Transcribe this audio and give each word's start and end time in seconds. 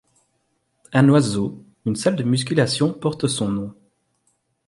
À 0.91 1.03
Noiseau, 1.03 1.63
une 1.85 1.95
salle 1.95 2.15
de 2.15 2.23
musculation 2.23 2.91
porte 2.91 3.27
son 3.27 3.49
nom. 3.49 3.75